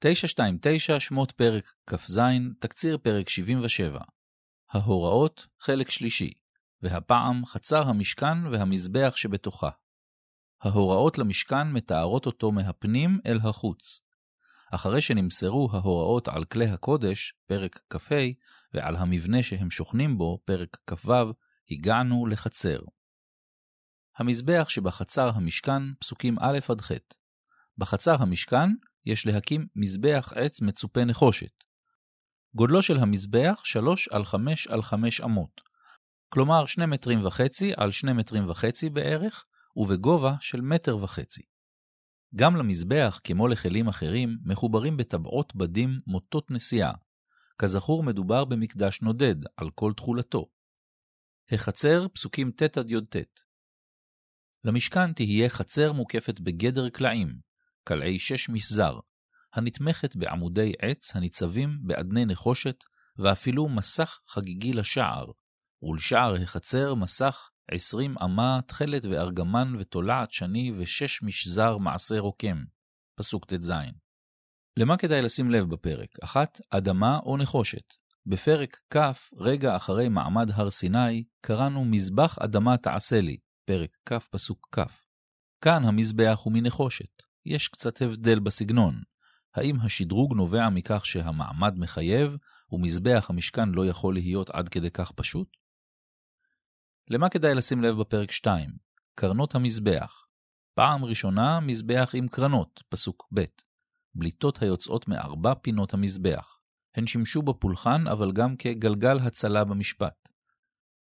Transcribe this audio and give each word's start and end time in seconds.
929 0.00 1.00
שמות 1.00 1.32
פרק 1.32 1.74
כ"ז, 1.86 2.20
תקציר 2.60 2.98
פרק 2.98 3.28
77. 3.28 4.00
ההוראות, 4.70 5.46
חלק 5.60 5.90
שלישי, 5.90 6.32
והפעם 6.82 7.46
חצר 7.46 7.88
המשכן 7.88 8.46
והמזבח 8.46 9.16
שבתוכה. 9.16 9.70
ההוראות 10.60 11.18
למשכן 11.18 11.72
מתארות 11.72 12.26
אותו 12.26 12.52
מהפנים 12.52 13.18
אל 13.26 13.38
החוץ. 13.42 14.00
אחרי 14.72 15.00
שנמסרו 15.00 15.68
ההוראות 15.72 16.28
על 16.28 16.44
כלי 16.44 16.66
הקודש, 16.66 17.34
פרק 17.46 17.80
כ"ה, 17.90 18.14
ועל 18.74 18.96
המבנה 18.96 19.42
שהם 19.42 19.70
שוכנים 19.70 20.18
בו, 20.18 20.38
פרק 20.44 20.76
כ"ו, 20.86 21.12
הגענו 21.70 22.26
לחצר. 22.26 22.78
המזבח 24.16 24.68
שבחצר 24.68 25.28
המשכן, 25.34 25.94
פסוקים 25.94 26.36
א' 26.40 26.58
עד 26.68 26.80
ח'. 26.80 26.92
בחצר 27.78 28.22
המשכן 28.22 28.68
יש 29.06 29.26
להקים 29.26 29.66
מזבח 29.76 30.32
עץ 30.36 30.62
מצופה 30.62 31.04
נחושת. 31.04 31.64
גודלו 32.54 32.82
של 32.82 32.96
המזבח 32.96 33.60
3 33.64 34.08
על 34.08 34.24
5 34.24 34.66
על 34.66 34.82
5 34.82 35.20
אמות, 35.20 35.60
כלומר 36.28 36.66
2 36.66 36.90
מטרים 36.90 37.26
וחצי 37.26 37.72
על 37.76 37.92
2 37.92 38.16
מטרים 38.16 38.50
וחצי 38.50 38.90
בערך, 38.90 39.44
ובגובה 39.76 40.34
של 40.40 40.60
מטר 40.60 40.96
וחצי. 40.96 41.42
גם 42.36 42.56
למזבח, 42.56 43.20
כמו 43.24 43.48
לכלים 43.48 43.88
אחרים, 43.88 44.38
מחוברים 44.44 44.96
בטבעות 44.96 45.56
בדים 45.56 46.00
מוטות 46.06 46.50
נסיעה. 46.50 46.92
כזכור 47.58 48.02
מדובר 48.02 48.44
במקדש 48.44 49.02
נודד, 49.02 49.36
על 49.56 49.70
כל 49.70 49.92
תכולתו. 49.96 50.46
החצר, 51.52 52.08
פסוקים 52.08 52.50
ט' 52.50 52.78
עד 52.78 52.90
י"ט. 52.90 53.16
למשכן 54.64 55.12
תהיה 55.12 55.48
חצר 55.48 55.92
מוקפת 55.92 56.40
בגדר 56.40 56.88
קלעים, 56.88 57.47
קלעי 57.88 58.18
שש 58.18 58.48
מסזר, 58.48 58.98
הנתמכת 59.54 60.16
בעמודי 60.16 60.72
עץ 60.78 61.16
הניצבים 61.16 61.78
באדני 61.82 62.24
נחושת, 62.24 62.84
ואפילו 63.18 63.68
מסך 63.68 64.20
חגיגי 64.26 64.72
לשער, 64.72 65.26
ולשער 65.82 66.34
החצר 66.42 66.94
מסך 66.94 67.48
עשרים 67.70 68.18
אמה, 68.18 68.60
תכלת 68.66 69.04
וארגמן 69.04 69.76
ותולעת 69.78 70.32
שני 70.32 70.72
ושש 70.78 71.22
משזר 71.22 71.78
מעשה 71.78 72.18
רוקם. 72.18 72.64
פסוק 73.18 73.44
ט"ז. 73.44 73.72
למה 74.76 74.96
כדאי 74.96 75.22
לשים 75.22 75.50
לב 75.50 75.70
בפרק? 75.70 76.10
אחת, 76.22 76.60
אדמה 76.70 77.18
או 77.18 77.36
נחושת. 77.36 77.94
בפרק 78.26 78.80
כ', 78.94 78.98
רגע 79.36 79.76
אחרי 79.76 80.08
מעמד 80.08 80.50
הר 80.50 80.70
סיני, 80.70 81.24
קראנו 81.40 81.84
מזבח 81.84 82.38
אדמה 82.38 82.76
תעשה 82.76 83.20
לי, 83.20 83.36
פרק 83.64 83.96
כ' 84.08 84.28
פסוק 84.30 84.68
כ'. 84.72 84.80
כאן 85.64 85.84
המזבח 85.84 86.40
הוא 86.44 86.52
מנחושת. 86.52 87.27
יש 87.48 87.68
קצת 87.68 88.02
הבדל 88.02 88.38
בסגנון. 88.38 89.02
האם 89.54 89.76
השדרוג 89.80 90.34
נובע 90.34 90.68
מכך 90.68 91.06
שהמעמד 91.06 91.78
מחייב, 91.78 92.36
ומזבח 92.72 93.26
המשכן 93.28 93.68
לא 93.68 93.86
יכול 93.86 94.14
להיות 94.14 94.50
עד 94.50 94.68
כדי 94.68 94.90
כך 94.90 95.12
פשוט? 95.12 95.48
למה 97.10 97.28
כדאי 97.28 97.54
לשים 97.54 97.82
לב 97.82 98.00
בפרק 98.00 98.32
2? 98.32 98.70
קרנות 99.14 99.54
המזבח. 99.54 100.26
פעם 100.74 101.04
ראשונה, 101.04 101.60
מזבח 101.60 102.10
עם 102.14 102.28
קרנות, 102.28 102.82
פסוק 102.88 103.28
ב', 103.34 103.44
בליטות 104.14 104.62
היוצאות 104.62 105.08
מארבע 105.08 105.54
פינות 105.54 105.94
המזבח. 105.94 106.60
הן 106.94 107.06
שימשו 107.06 107.42
בפולחן, 107.42 108.06
אבל 108.06 108.32
גם 108.32 108.56
כגלגל 108.56 109.18
הצלה 109.18 109.64
במשפט. 109.64 110.28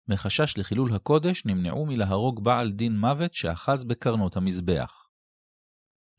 מחשש 0.08 0.58
לחילול 0.58 0.96
הקודש 0.96 1.46
נמנעו 1.46 1.86
מלהרוג 1.86 2.44
בעל 2.44 2.72
דין 2.72 3.00
מוות 3.00 3.34
שאחז 3.34 3.84
בקרנות 3.84 4.38
המזבח. 4.38 5.09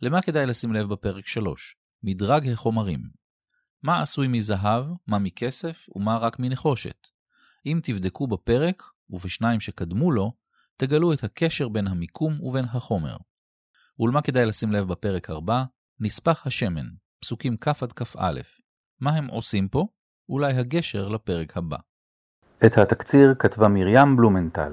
למה 0.03 0.23
כדאי 0.23 0.47
לשים 0.47 0.73
לב 0.73 0.89
בפרק 0.89 1.27
3? 1.27 1.77
מדרג 2.03 2.49
החומרים. 2.49 3.01
מה 3.83 4.03
עשוי 4.03 4.29
מזהב, 4.29 4.85
מה 5.07 5.19
מכסף 5.19 5.87
ומה 5.97 6.17
רק 6.17 6.39
מנחושת. 6.39 7.07
אם 7.67 7.81
תבדקו 7.83 8.27
בפרק, 8.27 8.83
ובשניים 9.11 9.61
שקדמו 9.61 10.13
לו, 10.13 10.33
תגלו 10.77 11.13
את 11.13 11.25
הקשר 11.25 11.69
בין 11.69 11.87
המיקום 11.87 12.41
ובין 12.41 12.65
החומר. 12.65 13.17
ולמה 13.99 14.23
כדאי 14.23 14.47
לשים 14.47 14.73
לב 14.73 14.89
בפרק 14.89 15.31
4? 15.31 15.65
נספח 16.01 16.47
השמן, 16.47 16.87
פסוקים 17.21 17.57
כ' 17.57 17.83
עד 17.83 17.93
כ"א. 17.93 18.41
מה 19.01 19.11
הם 19.11 19.27
עושים 19.27 19.69
פה? 19.69 19.87
אולי 20.29 20.53
הגשר 20.53 21.09
לפרק 21.09 21.57
הבא. 21.57 21.79
את 22.67 22.79
התקציר 22.79 23.35
כתבה 23.39 23.69
מרים 23.69 24.17
בלומנטל. 24.17 24.73